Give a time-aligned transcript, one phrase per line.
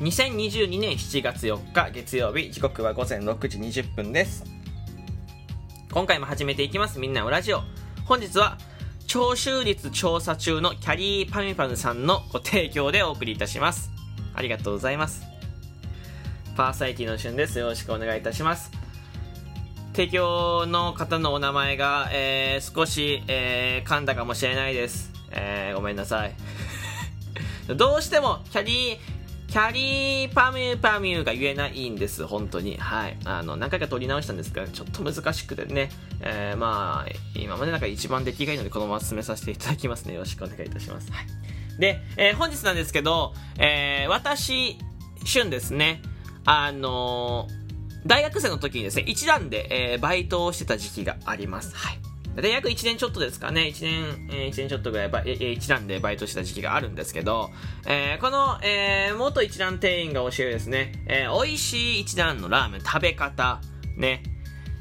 [0.00, 4.44] 2022年7月4日月曜日時刻は午前6時20分です。
[5.92, 6.98] 今回も始めていきます。
[6.98, 7.60] みんなおラジオ。
[8.06, 8.56] 本日は
[9.06, 13.90] 聴取率調査中のキャリーパミュパムさんのご提供でお送りいたします。
[14.32, 15.26] ありがとうございます。
[16.56, 17.58] パーサイティのしゅんです。
[17.58, 18.70] よろしくお願いいたします。
[19.92, 26.32] 提供の方のお名前が、えー、少し、えー、噛んだかもしれないです、えー、ごめんなさい。
[27.76, 29.19] どうしてもキャリー
[29.50, 32.76] キャリーパミューパミューが言えないんです、本当に。
[32.76, 33.16] はい。
[33.24, 35.90] あの、何回か撮り直したんですが、ちょっと難しくてね。
[36.20, 40.14] えー、まあ、今までなんか一番出来がいいので、このまま進めさせていただきますね。
[40.14, 41.10] よろしくお願いいたします。
[41.10, 41.26] はい。
[41.80, 44.78] で、えー、本日なんですけど、えー、私、
[45.24, 46.00] 旬ですね。
[46.44, 47.48] あの
[48.06, 51.76] 大学生の時にですね、一段で、え、バイトをしてた時期があります。
[51.76, 51.98] はい。
[52.40, 57.50] 大約1年ちょっとですかね、1年、えー、1年ちょっとぐらいば、えー、一段でバイトした時期があるんですけど、
[57.86, 63.60] えー、この、えー、元一段店員が教えるですね、えー、美味しい一段のラーメン食べ方、
[63.96, 64.22] ね、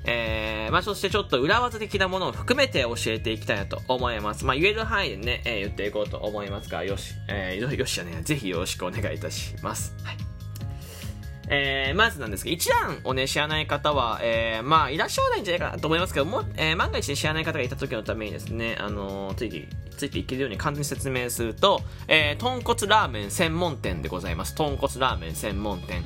[0.05, 4.45] えー、まあ、そしてちょっと裏技的なものを含めて教えていきたいなと思います。
[4.45, 9.95] まあ、言える範囲でね、えー、言っていこうと思いますが、よし、えー、よしじゃね、ぜひよろしくお願いいたします。
[10.03, 10.28] はい。
[11.51, 24.53] えー、まずなんですけど、一覧をね、知らない方は、えー、まあ、いらっしゃらないんじゃないかなと思いますけども、えー、万が一知らない方がいた時のためにですね、あのー、ついて、ついていけるように簡単に説明すると、えー、豚骨ラーメン専門店でございます。
[24.53, 26.05] 豚骨ラーメン専門店。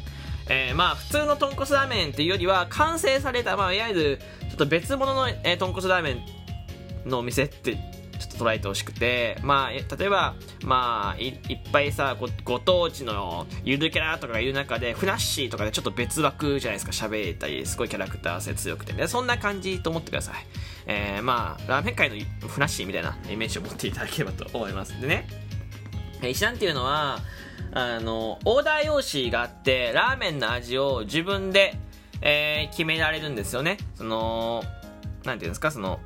[0.49, 4.19] えー、まあ、普通の豚骨ラーメンっていうよりは、完成された、まあ、いわゆる、
[4.49, 6.13] ちょっと別物の、えー、豚骨ラーメ
[7.05, 7.77] ンのお店って
[8.19, 20.35] ちょっと捉えてほしくて、まあ、例えば、まあい、いっぱいさご、ご当地のゆるキャラとかいる中で、フラッシーとかでちょっと別枠じゃないですか、喋れたり、すごいキャラクター性強くて、ね、そんな感じと思ってください。
[20.85, 24.99] えー、まあ、ラーメン界のフラッシーみたいなイメージを持っていただければと思います。
[24.99, 25.27] でね、
[26.21, 27.19] 石段っていうのは、
[27.73, 31.75] あの、オーダー用紙があって、ラーメンの味を自分で、
[32.21, 33.77] えー、決められるんですよね。
[33.95, 34.63] その、
[35.25, 35.99] なんていうんですか、その、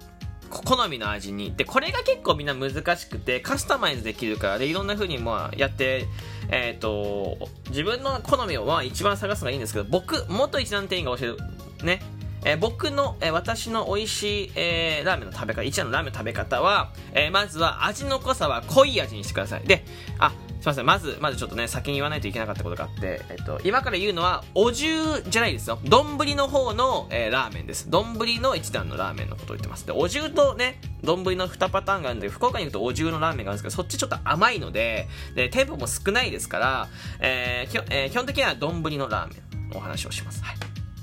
[0.47, 1.56] 好みの味に。
[1.56, 6.08] で、これが結構みんな難しくて、カスタマイズできるから、で、いろんな風にまあやって、
[6.50, 7.38] えっ、ー、と、
[7.69, 11.38] 自分の好みをまあ一番探すのがいいんですけど、僕、元一段店員が教える、
[11.84, 12.02] ね、
[12.46, 19.63] えー、僕の、えー、私の美味しい、えー、ラーメンの食べ方、一番のラーメンの食べ方は、えまずは味の濃さは濃い味にしてください。
[19.68, 19.84] で、
[20.19, 20.31] あ、
[20.67, 20.85] ません。
[20.85, 25.79] まず、まずちょっとね、先に言わないといけなかったことがあって、えっと、今から言うのは、お重じゃないですよ。
[25.85, 27.89] 丼の方の、えー、ラーメンです。
[27.89, 29.85] 丼の一段のラーメンのことを言ってます。
[29.85, 36.88] で、お重とね、丼の2パターンがあるんで、福岡に行くとお重のラーメンがあるんですけど、そっちちょっと甘いので、で、店舗も少ないですから、
[37.19, 40.44] えーえー、基本的には丼のラーメンのお話をします。
[40.44, 40.56] はい。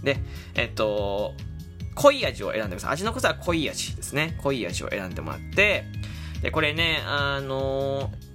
[0.04, 0.19] で、
[0.54, 1.34] えっと、
[1.94, 2.92] 濃い味を選んでください。
[2.92, 4.36] 味の濃さは濃い味ですね。
[4.42, 5.84] 濃い味を選んでもらって、
[6.42, 8.34] で、これね、あのー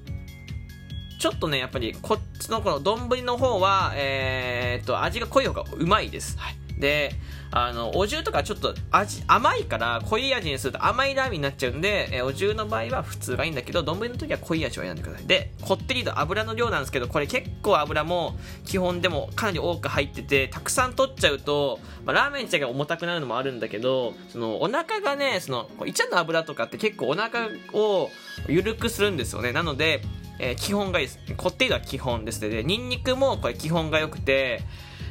[1.20, 6.40] ちょっとね、やっぱり、こっちのこの丼の方は、えー、っと、味が濃い方がうまいです。
[6.40, 6.56] はい。
[6.80, 7.12] で、
[7.52, 15.28] あの、お重とかちょっと味、甘いから濃い味にすると甘いラーメンになっちゃうんで、えお重の場合は普通がいいんだけど、丼の時は濃い味を選んでください。
[15.28, 28.10] で、こってりと油の量なんですけど、これ結構油も基本でもかなり多く入ってて、たくさん取っちゃうと、まあ、ラーメン自体が重たくなるのもあるんだけど、その、お腹がね、その、いちゃの油とかって結構お腹を
[28.48, 29.52] 緩くするんですよね。
[29.52, 30.02] なので、
[30.40, 31.20] えー、基本がいいです。
[31.38, 32.50] こってりは基本ですね。
[32.50, 34.62] で、ニンニクもこれ基本が良くて、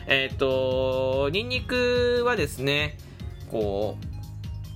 [0.06, 2.96] えっ、ー、と、ニンニクはですね、
[3.50, 3.96] こ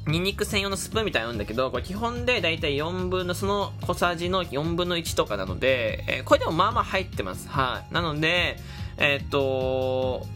[0.06, 7.48] う、ニンニク専用のスプーンみたいなんだけど、これ基本でだいたい4分の、その小さじの4分の1とかなので、えー、これでもまあまあ入ってます。
[7.48, 7.94] はい。
[7.94, 8.58] なので、
[8.98, 10.26] えっ、ー、と、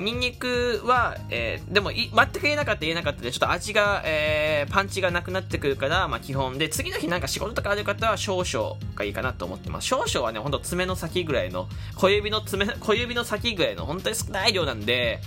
[0.00, 9.88] ニンニクは、えー、でも全く言えなかった言えなかったで、ちょっと味が、えー、パンチがなくなってくるから、まあ基本で、次の日なんか仕事とかある方は少々がいいかなと思ってます。
[9.88, 15.20] 少々はね、ほんと爪の先ぐらいの、小指の爪、小指の先ぐらいの本当に少ない量なんで、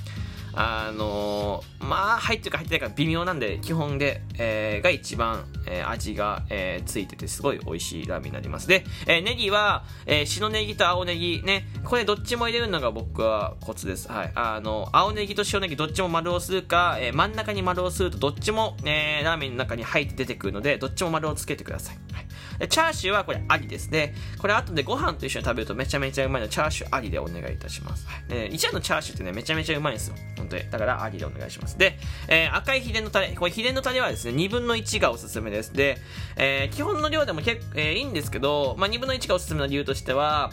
[0.54, 8.68] あのー、まあ、入ってるか入ってないか微妙なんで、基本で、えー、が一番、えー、味が、えー、ついててすごい美味しいラーメンになります。
[8.68, 14.12] で、えー、ネギは、えー、白ネギと青ネギね、これどっちも入れるのが僕はコツです。
[14.12, 14.32] はい。
[14.36, 21.98] あの、青ネギと白ネギどっちも丸をするか、えー、真ん中に丸をするとどっちも、えー、ラーメンの中に入って出てくるので、どっちも丸をつけてください。
[22.14, 22.70] はい。
[22.70, 24.14] チャーシューはこれありですね。
[24.40, 28.08] これ後でご飯と一緒に食べるとめちゃめちゃうまいので、チャーシューありでお願いいたします。
[28.08, 28.30] はい。
[28.30, 30.16] で、一番のチャーシューってね、めちゃめちゃうまいんですよ。
[30.38, 30.70] 本当に。
[30.70, 31.78] だから、ありでお願いします。
[31.78, 31.98] で、
[32.28, 33.30] えー、赤い秘伝のタレ。
[33.30, 35.74] これ秘伝のタレはですね、2分の1がおすすめです。
[35.74, 35.98] で、
[36.38, 40.52] えー、基本の量でも結構、えー、いいんですけど、まあ、2分の1がおすすめの理由としては、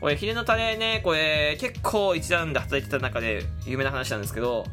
[0.00, 4.64] これ、秘伝のタレね、これ、結構一段で働いてた中で有名な話なんですけど、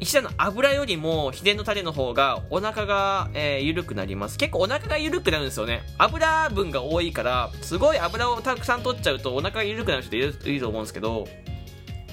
[0.00, 4.38] 一段の油よりも秘伝のタレの方がお腹が、えー、緩くなります。
[4.38, 5.82] 結構お腹が緩くなるんですよね。
[5.98, 11.26] 油分が多いからすごい油をたくさん取っちゃうとお腹が緩くなる人いると思うんですけど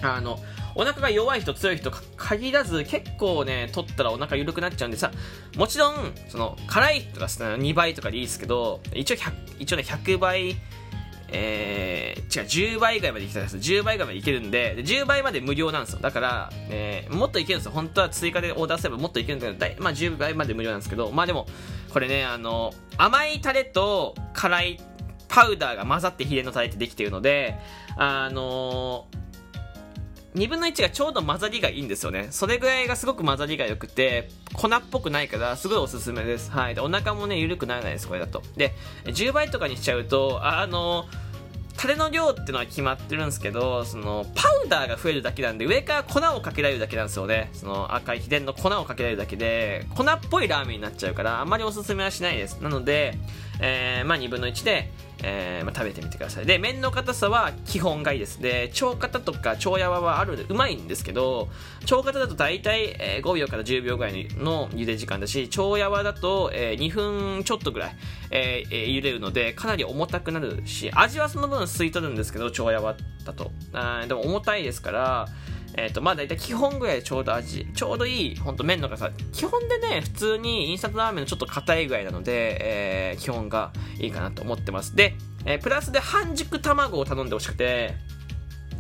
[0.02, 0.40] あの
[0.76, 5.12] お腹が弱い人強い人限らず結構ね取ったらお腹緩くなっちゃうんでさ
[5.56, 5.96] もちろん
[6.28, 10.56] その辛いとか2倍とかでいいですけど一応100一応ね100倍
[11.30, 13.58] えー、違う、10倍ぐらいまでいきたいです。
[13.58, 16.00] 10倍ぐらいまでいけるんで、で10倍まで無料なんですよ。
[16.00, 17.72] だから、えー、もっといけるんですよ。
[17.72, 21.48] 本当は追加でオーダーすればもっといけるんだけど、まあ10倍まで無料なんですけど、まあでも、
[21.92, 24.80] これね、あの、甘いタレと辛い
[25.28, 27.58] パウダーが混ざって秘伝のタレってできてるので、
[27.98, 29.25] あのー
[30.36, 32.28] 2分の1がちょうど混ざりがいいんですよね。
[32.32, 36.52] それぐらいがすごく混ざりが良くて、粉っぽくないから、すごいおすすめです。
[36.52, 36.76] はい。
[36.76, 38.44] で、お腹もね、緩くならないです、これだと。
[38.58, 38.74] で、
[39.06, 41.06] 10倍とかにしちゃうと、あの、
[41.78, 47.50] タレの量っていうのは決まってるんですけど、その、パウダーが増えるだけなんで、上から粉をかけられるだけなんですよね。
[47.54, 52.60] その、赤い秘伝の粉をかけられるだけで、粉っぽいラーメンになっちゃうから、あんまりおすすめはしないです。
[52.62, 53.18] なので、
[53.60, 54.92] えー、まあ2分の1で、
[55.24, 56.46] えーまあ、食べてみてください。
[56.46, 58.42] で麺の硬さは基本がいいです。
[58.42, 61.50] で超硬とか超やわはあるうまいんですけど
[61.86, 67.96] 超硬だと大体、え、5秒から10秒ぐらいの茹で時間だし超やわだと、え、2分ちょっとぐらい、
[68.32, 73.52] えー、茹でるのでかなり重たくなるし味はその分吸い取るんですけど超やわだと。
[73.74, 75.28] あでも重たいですから
[75.78, 79.12] えっ、ー、と、まあ大体基本ぐらいでちょうど味、ちょうどいい、ほんと麺の硬さ。
[79.32, 84.96] 基本でね、普通にインスタントラーメンのちょっと硬いぐらいなので、えー、基本がいいかなと思ってます。
[84.96, 87.96] で、えー、プラスで半熟卵を頼んでほしくて、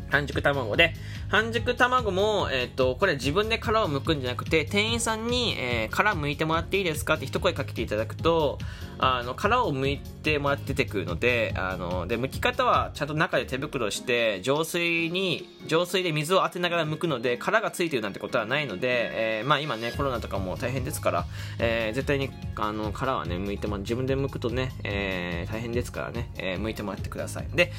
[0.10, 0.94] 半熟卵で、
[1.30, 8.60] 半熟卵も、えっ、ー、と、これ自分で殻を剥くんじゃなくて、店員さんに、えー、殻剥いてもらっていいですかって一声かけていただくと、
[8.98, 21.26] あの、殻を剥いてもらって出てくるので、あの、で、剥き方はちゃんと中で手袋して、浄水に、浄水で水を当てながら剥くので、殻がついてるなんてことはないので、えー、まあ今ね、コロナとかも大変ですから、
[21.60, 27.48] えー、絶対に、あの、殻はね、剥いても自分で剥くとね、えー、大変ですからね、えー、剥いてもらってください。
[27.54, 27.74] で、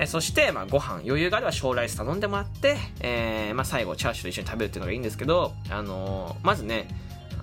[0.00, 1.02] えそして、まあ、ご飯。
[1.04, 6.88] 余裕があれば小ライス頼んでもらって、えー、まあ、最後チャーシューと一緒に食べるっていうのがいいんですけど、あのー、まずね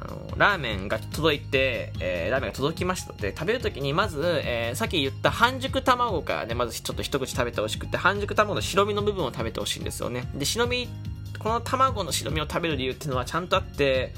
[0.01, 10.27] あのラーメンが届いて、えー、ラーメンが届きましたので食べるときにまず、えー、さっき言った半熟卵からねまずちょっと一口食べてほしくて半熟卵の白身の部分を食べてほしいんですよね。
[10.35, 10.87] で白身
[11.39, 14.13] この卵の白身を食べる理由っていうのはちゃんとあって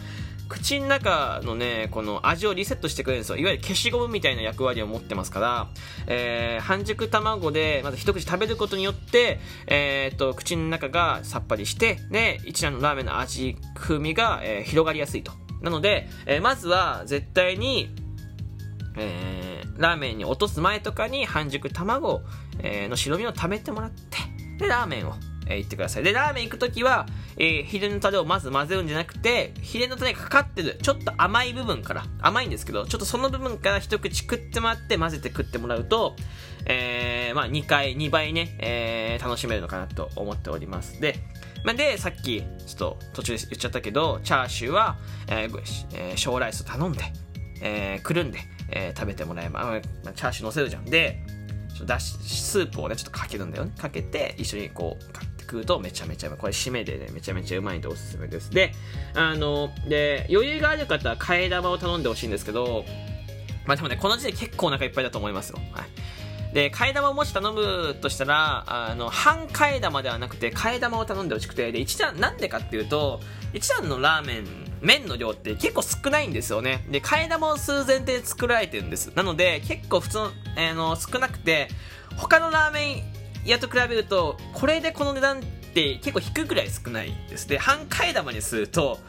[0.48, 3.38] 口の中のね、この味をリセットしてくれるんですよ。
[3.38, 5.68] いわゆる消しゴムみたいな役割を持ってますから、
[6.08, 15.32] えー、半熟卵で、まず一口食べることによって、えー、っと、口の中がさっぱりして、で、一蘭のラーメンの味、風味が、えー、広がりやすいと。
[15.62, 17.90] なので、えー、まずは絶対に、
[18.98, 22.22] えー、ラーメンに落とす前とかに半熟卵、
[22.60, 24.18] えー、の白身を食べてもらって、
[24.60, 25.14] で、ラーメンを
[25.50, 26.04] えー、言ってください。
[26.04, 27.08] で、ラーメン行くときは、
[27.38, 36.16] えー、秘伝のタレをまず混ぜるんじゃなくて、秘伝のタレがかかってる、ちょっと甘い部分から、甘いんですけど、ちょっとその部分から一口食ってもらって混ぜて食ってもらうと、
[36.66, 41.00] えー、まあ2回、2倍ね、えー、楽しめるのかなと思っております。
[41.00, 41.16] で、
[41.64, 44.98] まあ、で、さっき、ちょっと途中で言っちゃったけど、チャーシューは、
[45.28, 45.62] えー、
[45.94, 47.04] えー、小ライス頼んで、
[47.62, 48.40] えー、くるんで、
[48.70, 49.66] えー、食べてもらえば、
[50.04, 50.86] まあ、チャーシュー乗せるじゃん。
[50.86, 51.22] で、
[51.86, 56.40] だしスープをねちょっとかけるんだよねかけて一緒にこう食うとめちゃめちゃうまい。
[56.40, 58.52] これ締めでね、めちゃめちゃうまいんでおすすめです。
[58.52, 58.74] で、
[59.16, 62.84] あの、で、余裕がある方は替え玉を頼んでほしいんですけど、
[63.66, 65.60] まあでもね、この時点結構お腹いっぱいだと思いますよ。
[65.72, 66.54] はい。
[66.54, 73.22] で、替え玉をもし頼むとしたら、あの、半替え玉ではなくて、替え玉を頼んでほしくて、で、一段、なんでかっていうと、
[73.54, 74.46] 一段のラーメン、
[74.82, 76.86] 麺の量って結構少ないんですよね。
[76.90, 79.12] で、替え玉を数前提で作られてるんです。
[79.16, 81.70] なので、結構普通の、えー、の、少なくて、
[82.18, 83.18] 他のラーメン
[83.50, 89.00] やと比べるとこれでこの値段って結構低いくらい少ないですで半替え玉にすると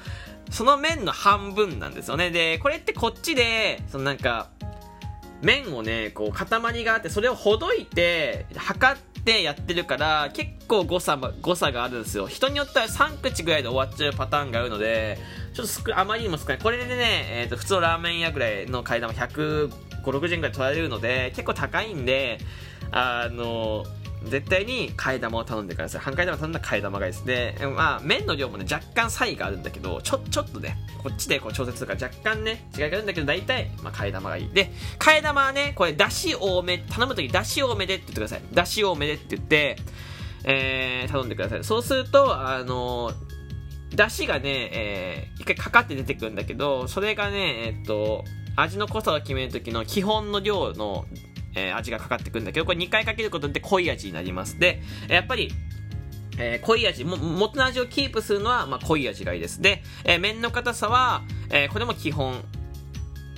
[0.50, 4.50] その麺の半分なんですよねでこれってこっちでそのなんか
[5.42, 15.18] 麺をねこう塊があってそれをほどいて測ってやってるから結構誤差誤差があるんですよ人によっては3口ぐらいで終わっちゃうパターンがあるので
[15.58, 19.72] ちょっと少あまりにも少ないこれでね、えーと、普通のラーメン屋ぐらいの替え玉150、
[20.04, 22.38] 60円ぐらい取られるので結構高いんで
[22.92, 23.84] あの
[24.22, 26.00] 絶対に替え玉を頼んでください。
[26.00, 27.24] 半替え玉頼んだら替え玉がいいです。
[27.24, 34.48] で、まあ、麺の量もね、若干差異があるんだけど、ちょ、ちょっとね、こっちでこう調節するから若干ね、違いがあるんだけど、大体、まあ、替え玉がいい。
[34.52, 38.42] で、替え玉はね、これ、だし多め、頼むとき、だし多めでって言ってください。
[38.52, 39.76] だし多めでって言って、
[40.42, 41.62] えー、頼んでください。
[41.62, 43.12] そうすると、あの
[43.94, 48.24] だしがね、えー、一回かかって出てくるんだけど、それがね、え、っと、
[48.56, 51.06] 味の濃さを決めるときの基本の量の
[51.54, 54.58] えー、味がかかってくるんだけど、これ2回かけることで濃い味になります。
[54.58, 55.52] で、やっぱり、
[56.38, 59.60] えー、濃い味、も、元の味をキープするのは、まあ、濃い味がいいです。
[59.60, 62.44] で、えー、麺の硬さは、えー、これも基本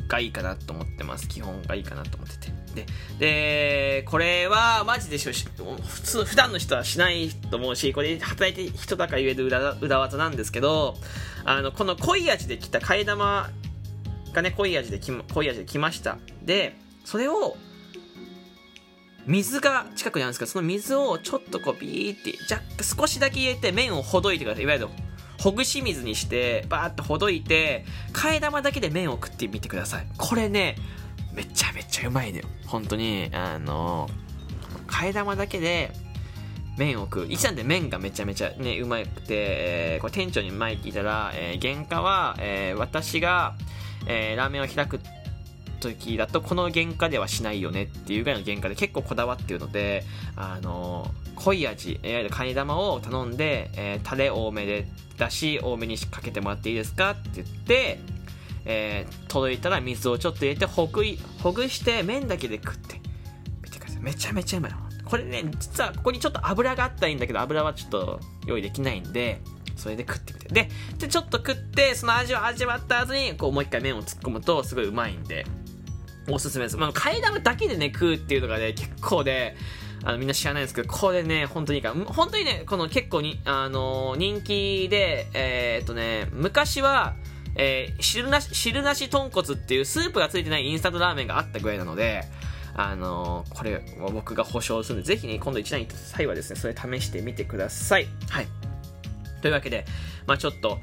[0.09, 1.29] がいいかなと思ってます。
[1.29, 2.60] 基本がいいかなと思ってて。
[2.75, 2.87] で、
[3.19, 10.97] で、これは、マジでしょ、普通、普段の人はしないと思うし、これ働いて人だから言える裏裏技なんですけど、
[11.45, 13.51] あの、この濃い味できた替え玉
[14.33, 16.19] がね、濃い味でき、濃い味できました。
[16.43, 17.57] で、それを、
[19.27, 24.65] 水が近くにあるんですけど、その水をちょっとこうビーって、若干少しだけ入れて麺をほどいてください。
[24.65, 24.89] いわゆる、
[25.39, 30.07] ほぐし水にして、バーっとほどいて、替え玉だけで麺を食ってみてください。
[30.17, 30.77] これね、
[31.41, 32.45] めちゃめちゃうまいのよ。
[32.67, 34.11] 本当に、あの、
[34.87, 35.91] 替え玉だけで、
[36.77, 37.27] 麺を食う。
[37.31, 43.55] 一段で麺がめちゃめちゃね、うまくて、えー、これ店長に前聞いたら、えー、原価は、えー、私が、
[44.07, 45.01] えー、ラーメンを開く
[45.81, 50.05] 時だとこの原価ではしないよねっていうぐらいの原価で結構こだわってるので、
[50.37, 57.99] あの濃い味、いわゆるカニ玉を頼んで、えー、タレ多めで、だし多めにかけてもらっていいですかって言って、
[58.65, 63.01] えー、届いたら水をちょっと入れてほぐい、ほぐして麺だけで食って
[63.63, 64.03] みてください。
[64.03, 64.73] めちゃめちゃうまい。
[65.05, 69.41] これね、実はここにちょっと油があったらいいんだけど、油はちょっと用意できないんで、
[69.77, 70.49] それで食ってみて。
[70.49, 75.47] で、でちょっと食って、その味を味わった後に、こうもう一回麺を突っ込むと、すごいうまいんで、
[76.29, 76.77] おすすめです。
[76.77, 79.57] まあ、替え玉だけでね、食うっていうのがね、結構で、
[80.05, 87.15] あの、みんな知らないんですけど、これね、本当にいいから、本当にね、この結構に、あのー、人気で、えー、っとね、昔は、
[87.57, 92.25] えー、汁なし、汁なし豚骨っていうスープがついてないインスタントラーメンがあったぐらいなので、
[92.75, 98.07] あのー、これは僕が保証するんで、ぜひね、今度一段行った際はですね、それ試してみてください。
[98.29, 98.49] はい。
[99.43, 99.85] というわけで、
[100.27, 100.79] まあちょっと、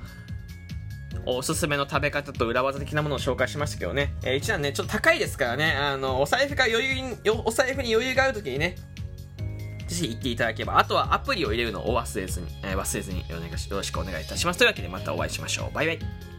[1.26, 8.76] おすすめの食べ方と裏技的なものを紹介しましたけどね、えー、一段ね、ちょっと高いですからね、あの、お財布が余裕に、お財布に余裕があるときにね、
[9.88, 14.58] ぜひ行っていただければ、あとはアプリを入れるのを忘れずに、えー、忘れずにお願いしよろしくお願いいたします。
[14.58, 15.76] というわけでまたお会いしましょう。
[15.76, 16.37] バイバイ。